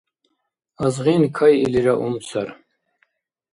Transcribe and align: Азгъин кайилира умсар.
Азгъин 0.83 1.23
кайилира 1.37 1.93
умсар. 2.05 2.47